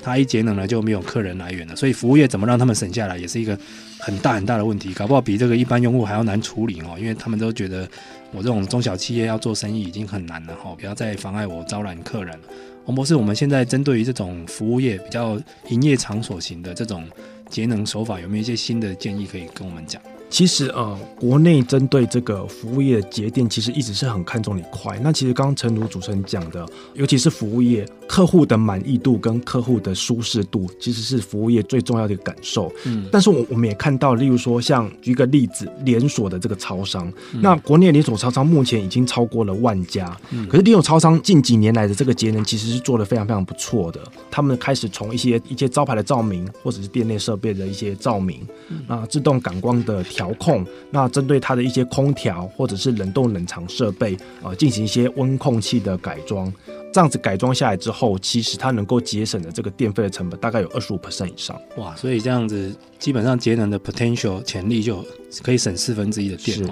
[0.03, 3.57] 他一节能了就没有客人来源了，所以服务业怎么让他们省下来也是一个
[3.97, 7.87] 很大很大的问题，搞不好比这个一般用户还要难处理哦，因为他们都觉得
[8.31, 12.43] 我这种中小企业要做生意已经很难了哈，不要再妨碍我招揽客人了。
[12.85, 15.39] 洪博士，我们现在针对于这种服务业比较
[15.69, 17.07] 营业场所型的这种
[17.49, 20.01] 节能手法，有没有一些新的建议可以跟我们讲？
[20.33, 24.97] 其实呃，国内针对这个服务业的节电，其实一直是很看重你快。
[25.03, 26.65] 那其实刚刚陈如主持人讲的，
[26.95, 32.73] 尤其是服务业客户的满意度跟客户的舒适度，其实是服务业最重要的一个感受。
[32.85, 40.17] 嗯，但是我我们也看到，例如说像举一个例子，连锁的这个超商，嗯、那国内连锁超商目前已经超过了万家。
[40.31, 44.01] 嗯，可是连锁超商近几年来的这个节能，其实是做的非常非常不错的。
[44.31, 50.22] 他们开始从一些一些招牌的照明，或者是店内设备的一些照明，嗯、那自动感光的调。
[50.23, 56.51] 调控，那针对它的一些空调或者是冷冻冷藏设备啊，进行一些温控器的改装，
[56.93, 61.59] 这样子改装下来之后，其实它能够节省的这个电费的成本大概有二十五 percent 以上。
[61.75, 65.05] 哇，所以这样子基本上节能的 potential 潜力就
[65.41, 66.57] 可以省四分之一的电。
[66.57, 66.65] 是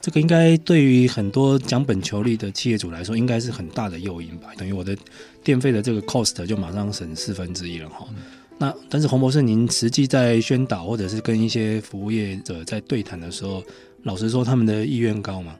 [0.00, 4.48] 这个应该对于很多讲本求利的企业主来说，应该是很大的诱因吧？
[4.56, 4.96] 等于我的
[5.44, 8.06] 电费的这个 cost 就马上省四分之一了哈。
[8.10, 8.16] 嗯
[8.62, 13.60] 那但是洪博士，您实际在宣导或者是跟一些服务业者在对谈的时候，
[14.04, 15.56] 老实说，他们的意愿高吗？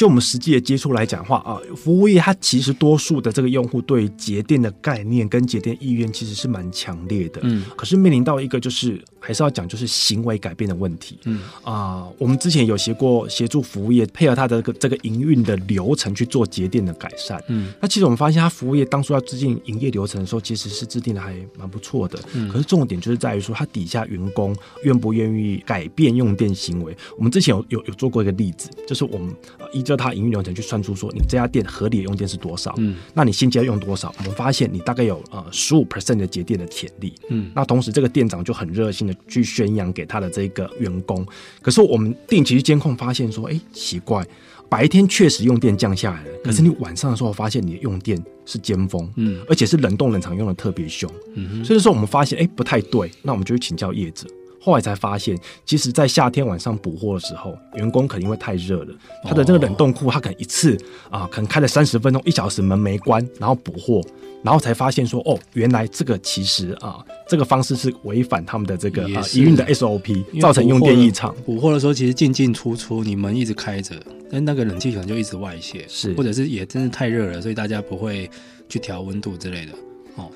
[0.00, 11.42] 就我们实际的接触来讲的话啊，服务业它其实多数的这个用户对节电的概念跟节电意愿其实是蛮强烈的，嗯，可是面临到一个就是还是要讲就是行为改变的问题，嗯。
[11.62, 26.96] 啊，我们之前有协过协助服务业配合它的这个营运的流程去做节电的改善，嗯，那其实我们发现它服务业当初要制定营业流程的时候，其实是制定的还蛮不错的，嗯，可是重点就是在于说它底下员工愿不愿意改变用电行为。
[27.18, 29.36] 我们之前有有有做过一个例子，就是我们
[29.74, 29.84] 一。
[29.90, 32.72] 就它营运流程去算出说，你这家店合理的用电是多少？
[32.78, 34.14] 嗯，那你现在用多少？
[34.18, 37.12] 我们发现你大概有呃十五 percent 的节电的潜力。
[37.28, 41.26] 嗯，那同时这个店长就很热心的去宣扬给他的这个员工。
[41.60, 44.24] 可是我们定期去监控发现说，哎、欸，奇怪，
[44.68, 51.10] 白天确实用电降下来了，可是你晚上的时候发现你的用电是尖峰，嗯，而且是冷冻冷藏用的特别凶。
[51.34, 54.28] 嗯，所以说我们发现哎、欸、不太对，那我们就去请教业者。
[54.60, 58.94] 后来才发现，其实，在夏天晚上补货的时候，员工可能因为太热了，
[59.24, 60.76] 他的这个冷冻库，他可能一次
[61.08, 64.02] 啊，可能开了三十分钟、一小时门没关，然后补货，
[64.42, 71.34] 然后才发现说，哦，原来这个其实啊，这个方式是违反他们的这个啊营运的 SOP，造成用电异常。
[71.46, 73.94] 补货的时候，其实进进出出，你门一直开着，
[74.30, 78.30] 但那个冷气可能就一直外泄，是，或者是也真的太热了，所以大家不会
[78.68, 79.72] 去调温度之类的。
[80.16, 80.30] 哦，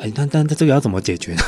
[0.00, 1.42] 哎，但但这个要怎么解决呢？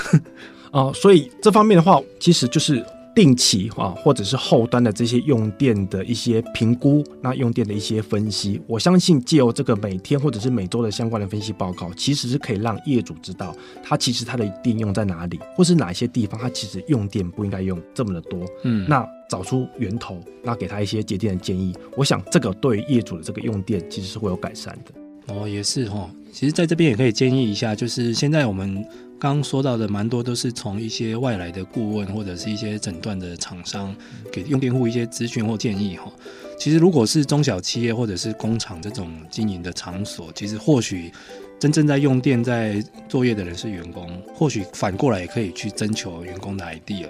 [0.71, 13.53] 啊、呃，所以这方面的话，其实就是定期啊，或者是后端的这些用电的一些评估，那用电的一些分析，我相信借由这个每天或者是每周的相关的分析报告，其实是可以让业主知道，
[13.83, 18.47] 他其实他的电用在哪里，或是哪些地方他其实用电不应该用这么的多。
[18.63, 25.35] 嗯，那找出源头，那给他一些节电的建议，我想这个对于业主的这个用电其实是会有改善的。
[25.35, 26.09] 哦，也是哦。
[26.33, 28.87] 其实在这边也可以建议一下，就是现在我们
[29.19, 33.95] 刚说到的蛮多都是从一些外来的顾问或者是一些诊断的厂商
[34.33, 36.11] 给用电户一些咨询或建议哈。
[36.59, 41.13] 其实如果是中小企业或者是工厂这种经营的场所，其实或许。
[41.59, 47.07] 真正在用电、在作业的人是员工，或许反过来也可以去征求员工的 idea，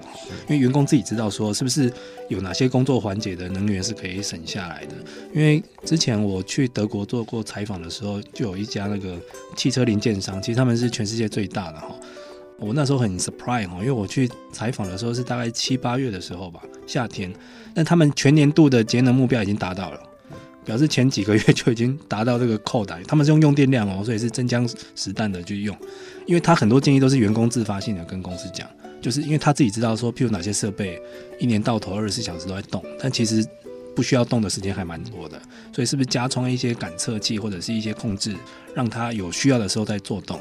[0.46, 1.92] 因为员工自己知道说是不是
[2.28, 4.94] 有哪些工作环节的能源是可以省下来的。
[5.34, 9.18] 因为之前我去德国做过采访的时候，就有一家那个
[9.54, 11.88] 汽车零件商，其实他们是全世界最大的哈。
[12.58, 17.32] 我那时候很 surprise 哈，因为我去采访的时候是大概七八月的时候吧，夏天，
[17.74, 20.00] 但他们全年度的节能目标已经达到了。
[20.68, 25.74] 表示前几个月就已经达到这个扣打，他们是用用电量哦，所以是真枪实弹的去用。
[26.26, 28.68] 因为他很多建议都是员工自发性的跟公司讲，
[29.00, 31.00] 就是因为他自己知道说，譬如哪些设备
[31.40, 33.42] 一年到头二十四小时都在动，但其实
[33.96, 35.40] 不需要动的时间还蛮多的，
[35.72, 38.36] 所以是不是加装一些感测器或者是一些控制，
[38.74, 40.38] 让他有需要的时候再做动，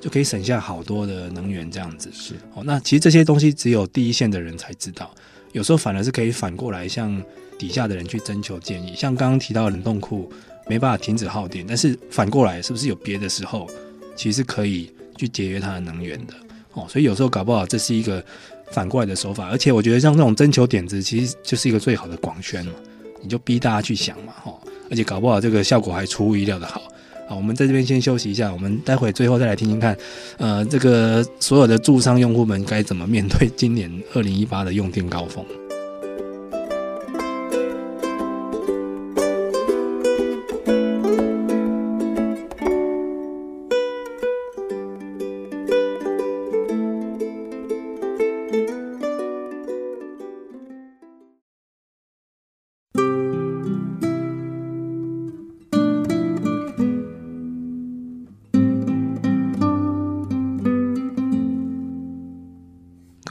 [0.00, 2.10] 就可以省下好多的能源这样子。
[2.12, 5.14] 是哦，那其实这些东西只有第一线的人才知道，
[5.52, 7.22] 有时候反而是可以反过来向。
[7.58, 10.32] 底下的人去征求建议，像刚刚提到冷冻库
[10.68, 13.68] 没办法停止耗电，但是反过来是不是有别的时候，
[14.14, 16.34] 其实可以去节约它的能源的
[16.74, 16.86] 哦？
[16.88, 18.24] 所以有时候搞不好这是一个
[18.70, 22.74] 反过来的手法，而且我觉得像这种征求点子，其实就是一个最好的广宣嘛，
[23.20, 24.54] 你就逼大家去想嘛，哈，
[24.88, 26.80] 而且搞不好这个效果还出乎意料的好。
[27.28, 29.94] 好，我们在这边先休息一下，我们待会最后再来听听看，
[30.38, 35.44] 呃，这个所有的住商用户们该怎么面对今年二零一八的用电高峰。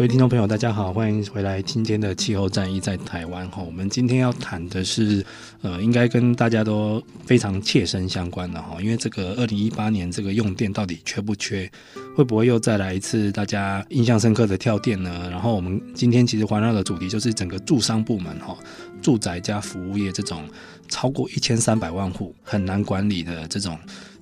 [0.08, 3.62] 位听众朋友，大家好，欢迎回来今天的气候战役在台湾哈。
[3.62, 5.22] 我们今天要谈的是，
[5.62, 11.70] 呃，应该跟大家都非常切身相关的哈，因为这个二零一八年这个用电到底缺不缺，
[12.16, 15.28] 会不会又再来一次大家印象深刻的跳电呢？
[15.30, 18.58] 然后我们今天其实环绕的主题就是整个住商部门哈，
[19.02, 20.48] 住宅加服务业这种
[20.88, 23.78] 超过一千三百万户很难管理的这种，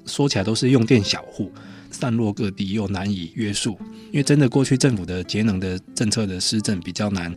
[0.08, 1.52] 说起来都是用电小户。
[1.96, 3.80] 散落各地又难以约束，
[4.12, 7.34] 因为真的过去政府的节能的政策的施政比较难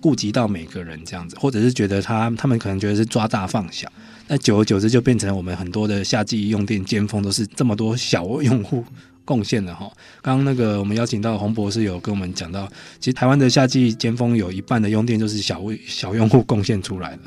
[0.00, 3.90] 顾及到每个人这样子，或者是觉得他他们可能觉得是抓大放小，
[4.26, 8.84] 那久而久之就变成我们很多的夏季用电尖峰都是这么多小用户
[9.24, 9.88] 贡献的哈。
[10.20, 12.68] 刚刚那个我们邀请到洪博士有跟我们讲到，
[12.98, 17.22] 其实台湾的夏季尖峰有一半的用电就是小微小用户贡献出来的。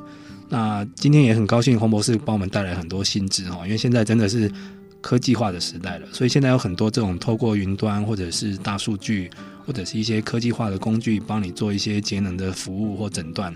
[0.50, 4.52] 那今天也很高兴洪博士帮我们带来很多新知哈，因为现在真的是。
[5.04, 9.30] 科技化的时代了，所以现在有很多这种透过云端或者是大数据，
[9.66, 13.54] 或者是一些科技化的工具，帮你做一些节能的服务或诊断，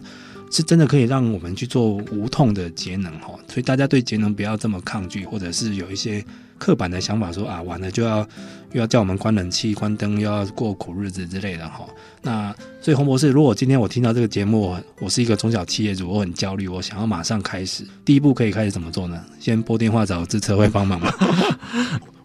[0.52, 3.30] 是真的可以让我们去做无痛的节能哈。
[3.48, 6.24] 所以大家对节能不要这么抗拒，或者是有一些。
[6.58, 8.20] 刻板的想法说啊，完了就要
[8.74, 11.86] 又要叫我们关冷气、关灯，又要过苦日子之类的哈。
[12.22, 19.24] 那所以洪博士，如果今天我听到这个节目，我是一个中小企业主，我很焦虑，我想要马上开始，第一步可以开始怎么做呢？
[19.40, 21.12] 先拨电话找资策会帮忙吗？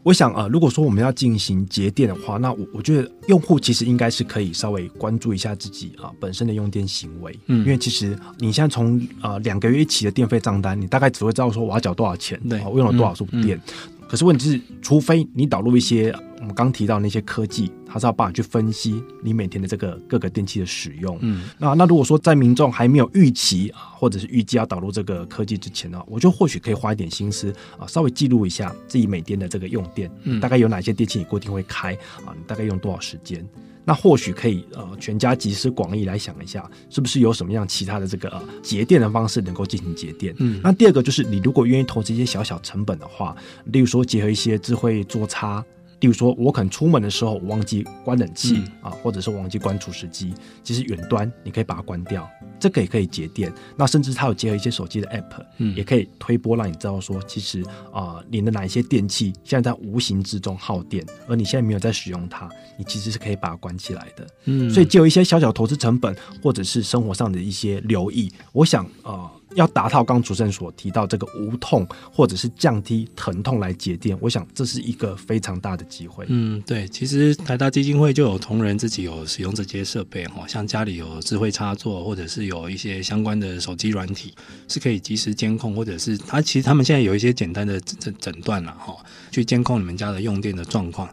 [0.03, 13.57] 我想啊，如果说我们要进行节电的话，那我我觉得用户其实应该是可以稍微关注一下自己啊本身的用电行为，嗯，因为其实你现在从呃两个月一起的电费账单，你大概只会知道说我要缴多少钱，对，我用了多少度电。
[13.57, 21.17] 嗯嗯可是问题是，除非你导入一些我们刚提到那些科技，它是要帮你去分析你每天的这个各个电器的使用。
[21.23, 31.95] 嗯，那那如果说在民众还没有预期啊，或者是预计要导入这个科技之前呢，我就或许可以花一点心思啊，稍微记录一下自己每天的这个用电，嗯，大概有哪些电器你固定会开
[32.27, 33.43] 啊，你大概用多少时间。
[33.85, 40.35] 那或许可以呃，全家集思广益来想一下，是不是有什么样其他的这个呃节电的方式能够进行节电？
[40.39, 45.65] 嗯，那第二个就是你如果愿意投资一些小小成本的话，例如说结合一些智慧座舱。
[46.03, 50.35] 例如说，我可能出门的时候我忘记关冷气、嗯、啊，或者是忘记关除湿机，
[50.65, 53.53] 其实远端你可以把它关掉，这个也可以节电。
[53.77, 57.63] 那甚至它有结合一些手机的 app，嗯，也可以推波让你知道说，其实
[57.93, 64.27] 啊，你的哪一些电器现在在无形之中耗电，而你现在没有在使用它，你其实是可以把它关起来的。
[64.47, 66.13] 嗯，所以就有一些小小投资成本，
[66.43, 69.31] 或者是生活上的一些留意，我想啊。
[69.55, 76.25] 要达到刚主持人所提到这个无痛或者是降低疼痛来节电，我想这是一个非常大的机会。
[76.29, 84.35] 嗯，对，其实台大基金会就有同仁自己有使用这些设备哈，像家里有智慧插座，或者是有一些相关的手机软体，
[84.69, 88.97] 是可以及时监控，或者是他其实他们现在有一些简单的诊诊断了哈，
[89.31, 91.09] 去监控你们家的用电的状况。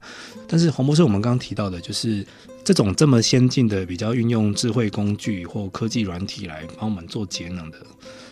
[0.47, 2.25] 但是黄博士，我们刚刚提到的就是。
[2.63, 7.77] 这种这么先进的、比较运用智慧工具或科技软体来帮我们做节能的，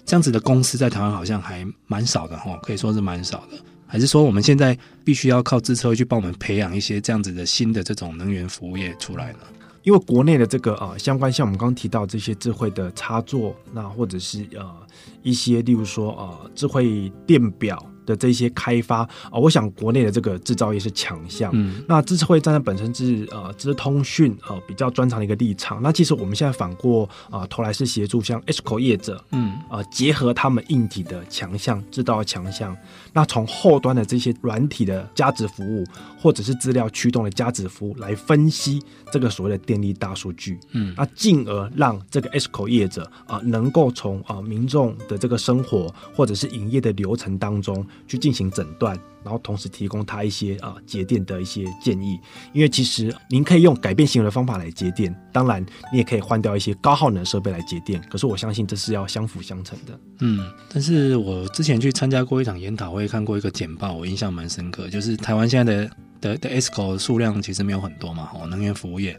[0.05, 3.57] 这样子的公司在台湾好像还蛮少的哈，可以说是蛮少的。
[3.87, 9.39] 还是说我们现在必须要靠自车去帮我们培养一些这样子的新的这种能源服务业出来呢？
[9.83, 14.75] 因为国内的这个呃相关，像我们刚刚提到这些智慧的插座，那或者是呃
[15.23, 17.81] 一些例如说呃智慧电表。
[18.07, 21.51] 的这些开发啊、呃，我想国内的这个制造业是强项。
[21.53, 25.79] 嗯，那资策会站在本身是呃资通讯呃比较专长的一个立场。
[25.83, 32.75] 那其实我们现在反过啊、呃、头来是协助像 ESCO 业者，嗯啊、呃、结合他们硬体的强项、制造的强项，
[33.11, 35.83] 那从后端的这些软体的价值服务，
[36.19, 38.81] 或者是资料驱动的价值服务来分析
[39.11, 40.57] 这个所谓的电力大数据。
[40.71, 47.85] 嗯，那进而让这个 ESCO 业者啊、呃、能够从啊、呃、民众的这个生活或者是营业的流程当中。
[48.07, 52.19] 去进行诊断，然后同时提供他一些啊节电的一些建议。
[52.53, 58.01] 因为其实您可以用改变行为的方法来节电，当然你也可以换掉一些高耗能设备来节电。
[58.09, 59.99] 可是我相信这是要相辅相成的。
[60.19, 69.17] 嗯，但是我之前去参加过一场研讨会，看过一个简报，我印象蛮深刻，就是台湾现在的的的 ESCO 数量其实没有很多嘛，哦，能源服务业，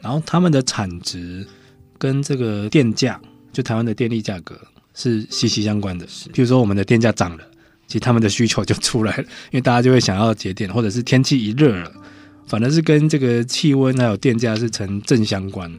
[0.00, 1.46] 然后他们的产值
[1.98, 3.20] 跟这个电价，
[3.52, 4.58] 就台湾的电力价格
[4.94, 6.06] 是息息相关的。
[6.08, 7.44] 是，譬如说我们的电价涨了。
[7.92, 9.22] 其实他们的需求就出来了，
[9.52, 11.92] 因为大家就会想要节电，或者是天气一热了，
[12.46, 15.70] 反而是跟这个气温还有电价是成正相关。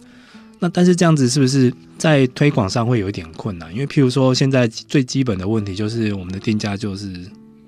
[0.60, 3.74] 那但是这样子是不是在推广上会有一点困难？
[3.74, 7.12] 因为譬如说现在最基本的问题就是我们的电价就是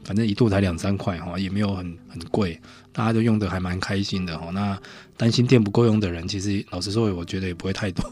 [0.03, 2.59] 反正一度才两三块哈，也没有很很贵，
[2.93, 4.51] 大家都用的还蛮开心的哈。
[4.53, 4.77] 那
[5.17, 8.05] 担心电不够用的人，其实老实说，我觉得也不会太多，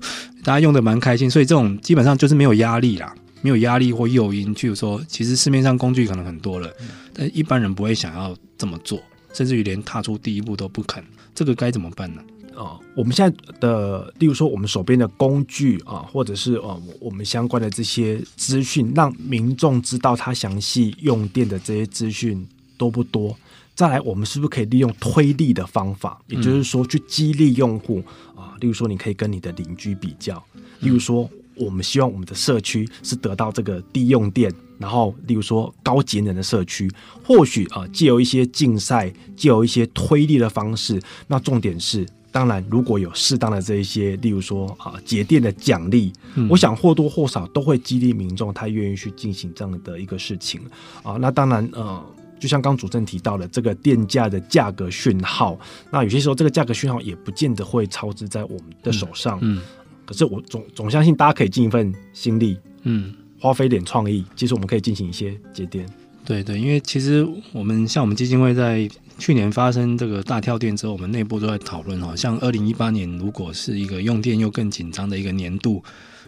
[0.43, 3.13] 大家用的蛮开心，所以这种基本上就是没有压力啦。
[3.43, 6.73] 没有压力或诱因，譬如说，其实市面上工具可能很多了，
[7.13, 11.03] 但一般人不会想要这么做，甚至于连踏出第一步都不肯。
[11.35, 12.23] 这个该怎么办呢？
[12.55, 23.35] 啊，我们现在的，例如说，我们手边的工具啊，或者是呃，我们相关的这些资讯，让民众知道他详细用电的这些资讯多不多？
[23.75, 28.01] 再来，我们是不是可以利用推力的方法，也就是说，去激励用户
[28.37, 28.55] 啊？
[28.61, 30.41] 例如说，你可以跟你的邻居比较，
[30.79, 31.29] 例如说。
[31.55, 36.89] 我们希望我们的社区是得到这个低用电，然后例如说高节能的社区，
[37.23, 50.59] 或许啊，借由一些竞赛，借由一些推力的方式，那重点是，当然如果有适当的这一些，例如说啊节电的奖励，嗯、我想或多或少都会激励民众他愿意去进行这样的一个事情
[51.03, 51.13] 啊。
[51.13, 52.03] 那当然呃，
[52.39, 55.57] 就像刚主持人提到的这个电价的价格讯号，
[55.91, 59.57] 那有些时候这个价格讯号也不见得会超支在我们的手上，嗯。
[59.57, 59.61] 嗯
[60.05, 65.85] 可是我总总相信大家可以尽一份心力，嗯，花费点创意，其实我们可以进行一些节点。
[66.25, 75.83] 对对，因为其实我们像我们基金会在去年发生这个大跳电之后，我们内部都在讨论哈，像二零一八年如果是一个用电又更紧张的一个年度，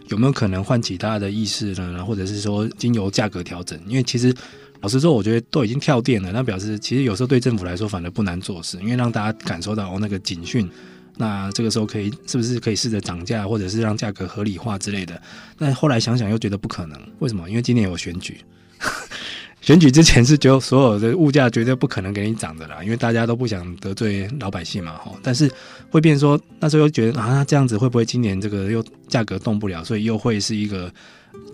[0.08, 2.04] 有没有可能唤起大家的意识呢？
[2.04, 3.78] 或者是说经由价格调整？
[3.86, 4.34] 因为其实
[4.82, 10.68] 老实说，我觉得都已经跳电了，那表示其实有时候对政府来说反而不难做事，因为让大家感受到哦那个警讯。
[11.16, 15.20] 那这个时候可以是不是可以试着涨价，或者是让价格合理化之类的？
[15.58, 17.48] 但后来想想又觉得不可能，为什么？
[17.48, 18.40] 因为今年有选举，
[19.62, 25.12] 选举之前是就所有的物价绝对不可能给你涨的啦，因为大家都不想得罪老百姓嘛，哈。
[25.22, 25.50] 但是
[25.90, 30.92] 会变说那时候又觉得啊，这样子会不会今年这个又价格动不了，所以又会是一个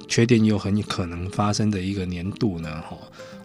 [0.08, 2.96] 缺电又很可能发生的一个年度呢，哈。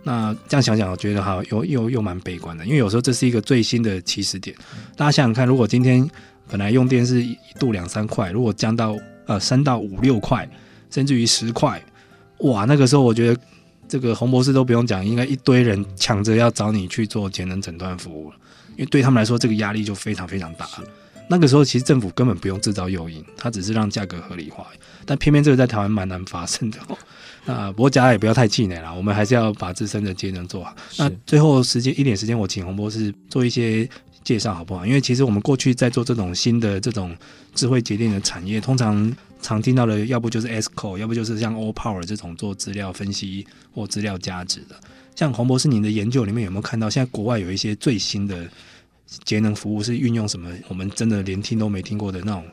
[0.08, 4.56] 那这样想想，我觉得哈，又又又蛮悲观的，因为有时候这是一个最新的起始点。
[4.96, 6.10] 大家想想看，如果今天
[6.48, 8.96] 本来用电是一度两三块，如果降到
[9.26, 10.50] 呃三到五六块，
[10.90, 11.84] 甚至于十块，
[12.38, 13.42] 哇，那个时候我觉得
[13.86, 18.38] 这个洪博士都不用讲，应该一堆人抢着要找你去做节能诊断服务了，
[18.78, 20.66] 因为对他们来说，这个压力就非常非常大。
[21.30, 24.66] 那个时候其实政府根本不用制造诱因，它只是让价格合理化，
[25.06, 26.80] 但偏偏这个在台湾蛮难发生的。
[27.46, 30.76] 那不过大家也不要太气馁啦，我们还是要把自身的节能做好。
[30.98, 33.90] 那最后时间一点时间，我请洪博士做一些
[34.24, 34.86] 介绍好不好？
[34.86, 37.16] 因为其实我们过去在做这种新的这种
[37.56, 44.76] 智慧节电的产业，通常常听到的，要不就是 ESCO，要不就是像 Allpower 这种做资料分析或资料价值的。
[45.16, 48.46] 像洪博士，您的研究里面有没有看到，现在国外有一些最新的
[49.24, 50.52] 节能服务是运用什么？
[50.68, 52.44] 我们真的连听都没听过的那种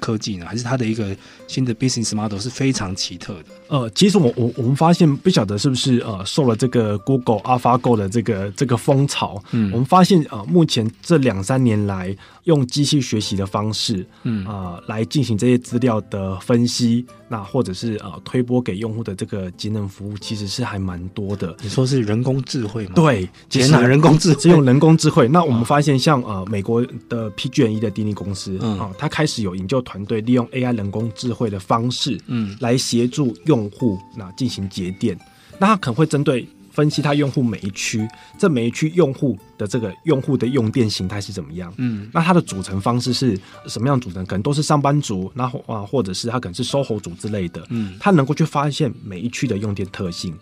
[0.00, 0.46] 科技呢？
[0.46, 3.44] 还是它的一个新的 business model 是非常奇特的？
[3.68, 21.56] 呃，其实我我我们发现，不晓得是不是呃受了这个 Google AlphaGo 的这个这个风潮，嗯，我们发现呃目前这两三年来用机器学习的方式，嗯啊、呃、来进行这些资料的分析，那或者是呃推播给用户的这个节能服务，其实是还蛮多的。
[21.62, 22.92] 你说是人工智慧吗？
[22.94, 25.26] 对，天哪，人工智慧，是用人工智慧。
[25.28, 35.18] 那我们发现像呃美国的 PG&E 的电力公司，嗯啊，它开始有研究团队利用 AI 人工智慧的方式，嗯，来协助用户那进行节电。
[35.58, 44.26] 那它可能会针对分析它用户每一区，这每一区用户的这个用户的用电形态是怎么样，嗯，那它的组成方式是什么样组成？
[44.26, 50.36] 可能都是上班族，那啊或者是它可能是 SOHO 族之类的，嗯，它能够去发现每一区的用电特性。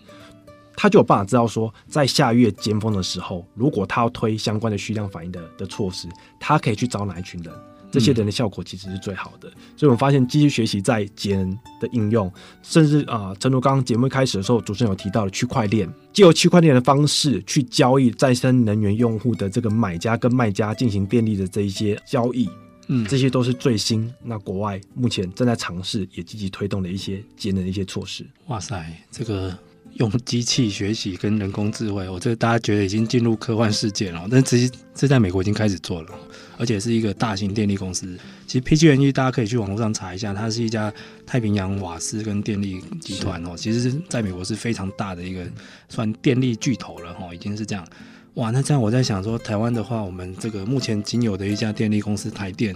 [0.75, 6.07] 他就有办法知道说，在下月尖峰的时候，如果他要推相关的虚量反应的的措施，
[6.39, 7.53] 他可以去找哪一群人？
[7.93, 9.47] 这些人的效果其实是最好的。
[9.49, 12.31] 嗯、所以，我们发现机器学习在节能的应用，
[12.63, 22.49] 甚至啊，正如刚刚节目一开始的时候，主持人有提到的区块链，借由区块链的方式去交易再生能源用户的这个买家跟卖家进行电力的这一些交易，
[22.87, 28.25] 嗯，这些都是最新那国外目前正在尝试也积极推动的一些节能的一些措施。
[28.47, 29.55] 哇塞，这个。
[29.95, 36.09] 用机器学习跟人工智慧，我这个大家觉得已经进入科幻世界了，但其实这在美国已经开始做了，
[36.57, 38.17] 而且是一个大型电力公司。
[38.47, 40.91] 其实 PG&E 大家可以去网络上查一下，它是一家
[41.25, 45.45] 太平洋瓦斯跟电力集团哦，其实是在美国是非常大的一个
[45.89, 47.87] 算电力巨头了哈，已经是这样。
[48.35, 52.75] 哇，那这样我在想说，台湾的话，我们这个目前仅有的一家电力公司台电。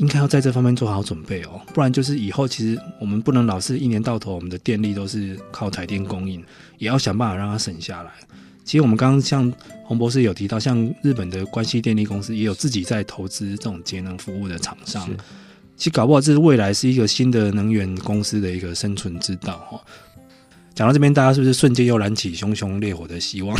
[0.00, 6.42] 应该要在这方面做好准备哦，不然就是以后其实我们不能老是一年到头我们的电力都是靠台电供应，
[6.78, 8.10] 也要想办法让它省下来。
[8.64, 9.52] 其实我们刚刚像
[9.84, 15.06] 洪博士有提到，像日本的关西电力公司也有自己在投资这种节能服务的厂商。
[15.76, 19.78] 其实搞不好这是未来是一个新的能源公司的一个生存之道哈。
[20.74, 23.54] 讲到这边，大家是不是瞬间又燃起熊熊烈火的希望？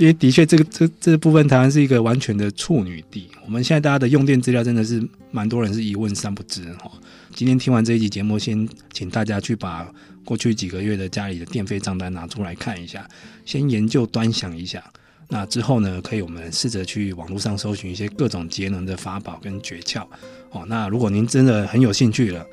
[0.00, 3.28] 因为的确，这个这这部分，台湾是一个完全的处女地。
[3.44, 6.90] 我们现在大家的用电资料真的是蛮多人是一问三不知哈。
[7.34, 9.86] 今天听完这一集节目，先请大家去把
[10.24, 13.06] 过去几个月的家里的电费账单拿出来看一下，
[13.44, 14.82] 先研究端详一下。
[15.28, 20.06] 那之后呢，可以我们试着去网络上搜寻一些各种节能的法宝跟诀窍
[20.50, 20.64] 哦。
[20.66, 22.46] 那如果您真的很有兴趣了，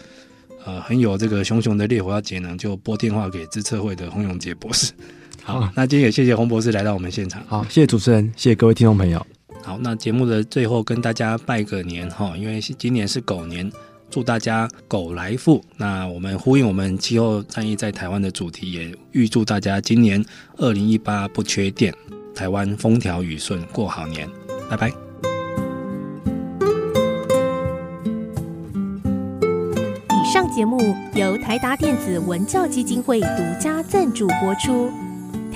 [0.66, 4.92] 呃，很有这个熊熊的烈火要节能，就拨电话给资策会的洪永杰博士。
[5.48, 7.42] 好，那今天也谢谢洪博士来到我们现场。
[7.48, 9.26] 好，谢谢主持人，谢谢各位听众朋友。
[9.64, 13.72] 好，那节目的最后跟大家拜个年哈，因为今年是狗年，
[14.12, 15.64] 祝大家狗来富。
[15.78, 20.22] 那我们呼应我们气候战役在台湾的主题，也预祝大家今年
[20.58, 21.96] 二零一八不缺电，
[22.36, 24.30] 台湾风调雨顺，过好年。
[24.70, 24.90] 拜拜。
[30.10, 30.78] 以上节目
[31.14, 34.92] 由台达电子文教基金会独家赞助播出。